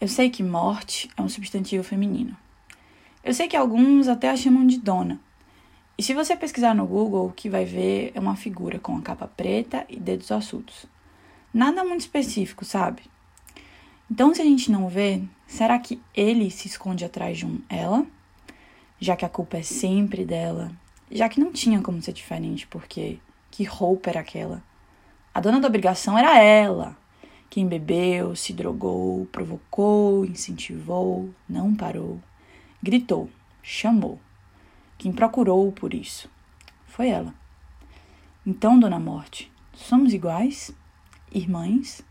Eu 0.00 0.08
sei 0.08 0.30
que 0.30 0.42
morte 0.42 1.10
é 1.14 1.20
um 1.20 1.28
substantivo 1.28 1.84
feminino. 1.84 2.34
Eu 3.22 3.34
sei 3.34 3.46
que 3.46 3.56
alguns 3.56 4.08
até 4.08 4.30
a 4.30 4.36
chamam 4.36 4.66
de 4.66 4.78
dona. 4.78 5.20
E 5.98 6.02
se 6.02 6.14
você 6.14 6.34
pesquisar 6.34 6.74
no 6.74 6.86
Google, 6.86 7.26
o 7.26 7.32
que 7.32 7.50
vai 7.50 7.66
ver 7.66 8.10
é 8.14 8.18
uma 8.18 8.34
figura 8.34 8.78
com 8.78 8.96
a 8.96 9.02
capa 9.02 9.28
preta 9.28 9.84
e 9.90 10.00
dedos 10.00 10.30
ossudos. 10.30 10.86
Nada 11.52 11.84
muito 11.84 12.00
específico, 12.00 12.64
sabe? 12.64 13.02
Então, 14.10 14.34
se 14.34 14.40
a 14.40 14.44
gente 14.44 14.72
não 14.72 14.88
vê, 14.88 15.20
será 15.46 15.78
que 15.78 16.00
ele 16.14 16.50
se 16.50 16.66
esconde 16.66 17.04
atrás 17.04 17.36
de 17.36 17.44
um 17.44 17.60
ela? 17.68 18.06
Já 18.98 19.14
que 19.16 19.26
a 19.26 19.28
culpa 19.28 19.58
é 19.58 19.62
sempre 19.62 20.24
dela, 20.24 20.72
já 21.10 21.28
que 21.28 21.38
não 21.38 21.52
tinha 21.52 21.82
como 21.82 22.00
ser 22.00 22.14
diferente, 22.14 22.66
porque 22.66 23.18
que 23.50 23.64
roupa 23.64 24.08
era 24.08 24.20
aquela? 24.20 24.62
A 25.34 25.40
dona 25.40 25.60
da 25.60 25.68
obrigação 25.68 26.16
era 26.16 26.42
ela. 26.42 26.96
Quem 27.50 27.66
bebeu, 27.66 28.36
se 28.36 28.52
drogou, 28.52 29.26
provocou, 29.26 30.24
incentivou, 30.24 31.34
não 31.48 31.74
parou, 31.74 32.22
gritou, 32.80 33.28
chamou. 33.60 34.20
Quem 34.96 35.12
procurou 35.12 35.72
por 35.72 35.92
isso 35.92 36.30
foi 36.86 37.08
ela. 37.08 37.34
Então, 38.46 38.78
Dona 38.78 39.00
Morte, 39.00 39.50
somos 39.74 40.14
iguais? 40.14 40.70
Irmãs? 41.34 42.02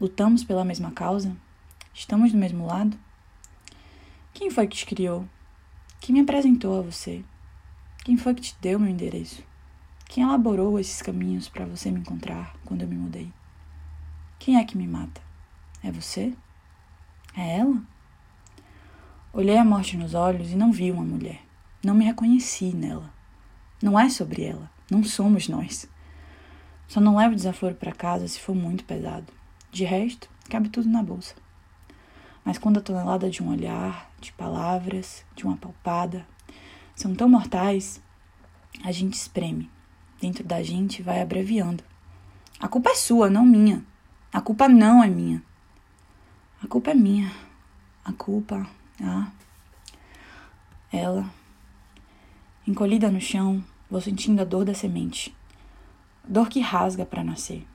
Lutamos 0.00 0.44
pela 0.44 0.64
mesma 0.64 0.92
causa? 0.92 1.36
Estamos 1.92 2.30
do 2.30 2.38
mesmo 2.38 2.64
lado? 2.64 2.96
Quem 4.32 4.48
foi 4.48 4.68
que 4.68 4.76
te 4.76 4.86
criou? 4.86 5.28
Quem 6.00 6.14
me 6.14 6.20
apresentou 6.20 6.78
a 6.78 6.82
você? 6.82 7.24
Quem 8.04 8.16
foi 8.16 8.32
que 8.32 8.42
te 8.42 8.56
deu 8.60 8.78
meu 8.78 8.88
endereço? 8.88 9.42
Quem 10.08 10.22
elaborou 10.22 10.78
esses 10.78 11.02
caminhos 11.02 11.48
para 11.48 11.66
você 11.66 11.90
me 11.90 11.98
encontrar 11.98 12.54
quando 12.64 12.82
eu 12.82 12.88
me 12.88 12.96
mudei? 12.96 13.32
Quem 14.38 14.56
é 14.56 14.64
que 14.64 14.78
me 14.78 14.86
mata? 14.86 15.20
É 15.82 15.90
você? 15.90 16.32
É 17.36 17.58
ela? 17.58 17.82
Olhei 19.32 19.56
a 19.56 19.64
morte 19.64 19.96
nos 19.96 20.14
olhos 20.14 20.50
e 20.50 20.56
não 20.56 20.72
vi 20.72 20.90
uma 20.90 21.02
mulher. 21.02 21.42
Não 21.84 21.94
me 21.94 22.04
reconheci 22.04 22.72
nela. 22.72 23.12
Não 23.82 23.98
é 23.98 24.08
sobre 24.08 24.44
ela. 24.44 24.70
Não 24.90 25.02
somos 25.02 25.48
nós. 25.48 25.88
Só 26.86 27.00
não 27.00 27.16
levo 27.16 27.34
desaforo 27.34 27.74
para 27.74 27.92
casa 27.92 28.26
se 28.26 28.40
for 28.40 28.54
muito 28.54 28.84
pesado. 28.84 29.32
De 29.70 29.84
resto, 29.84 30.30
cabe 30.48 30.68
tudo 30.68 30.88
na 30.88 31.02
bolsa. 31.02 31.34
Mas 32.44 32.58
quando 32.58 32.78
a 32.78 32.82
tonelada 32.82 33.28
de 33.28 33.42
um 33.42 33.50
olhar, 33.50 34.10
de 34.20 34.32
palavras, 34.32 35.24
de 35.34 35.44
uma 35.44 35.56
palpada 35.56 36.26
são 36.94 37.14
tão 37.14 37.28
mortais, 37.28 38.00
a 38.84 38.90
gente 38.92 39.14
espreme. 39.14 39.70
Dentro 40.20 40.42
da 40.42 40.62
gente 40.62 41.02
vai 41.02 41.20
abreviando. 41.20 41.84
A 42.58 42.66
culpa 42.66 42.90
é 42.90 42.94
sua, 42.94 43.28
não 43.28 43.44
minha. 43.44 43.84
A 44.30 44.42
culpa 44.42 44.68
não 44.68 45.02
é 45.02 45.08
minha. 45.08 45.42
A 46.62 46.66
culpa 46.66 46.90
é 46.90 46.94
minha. 46.94 47.32
A 48.04 48.12
culpa, 48.12 48.68
ah, 49.02 49.32
ela. 50.92 51.32
Encolhida 52.66 53.10
no 53.10 53.20
chão, 53.22 53.64
vou 53.90 54.02
sentindo 54.02 54.42
a 54.42 54.44
dor 54.44 54.66
da 54.66 54.74
semente. 54.74 55.34
Dor 56.22 56.50
que 56.50 56.60
rasga 56.60 57.06
para 57.06 57.24
nascer. 57.24 57.66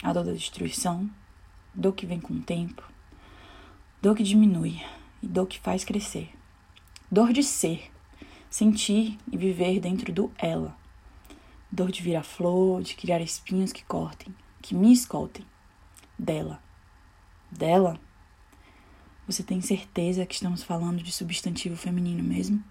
A 0.00 0.12
dor 0.12 0.24
da 0.24 0.32
destruição, 0.32 1.10
dor 1.74 1.92
que 1.92 2.06
vem 2.06 2.20
com 2.20 2.34
o 2.34 2.42
tempo. 2.42 2.84
Dor 4.00 4.14
que 4.14 4.22
diminui 4.22 4.80
e 5.20 5.26
dor 5.26 5.46
que 5.46 5.58
faz 5.58 5.82
crescer. 5.82 6.30
Dor 7.10 7.32
de 7.32 7.42
ser, 7.42 7.90
sentir 8.48 9.18
e 9.30 9.36
viver 9.36 9.80
dentro 9.80 10.12
do 10.12 10.30
ela. 10.38 10.76
Dor 11.70 11.90
de 11.90 12.00
virar 12.00 12.22
flor, 12.22 12.80
de 12.80 12.94
criar 12.94 13.20
espinhos 13.20 13.72
que 13.72 13.84
cortem, 13.84 14.32
que 14.62 14.72
me 14.72 14.92
escoltem 14.92 15.44
dela. 16.20 16.62
Dela? 17.50 17.98
Você 19.26 19.42
tem 19.42 19.60
certeza 19.60 20.26
que 20.26 20.34
estamos 20.34 20.62
falando 20.62 21.02
de 21.02 21.10
substantivo 21.10 21.76
feminino 21.76 22.22
mesmo? 22.22 22.62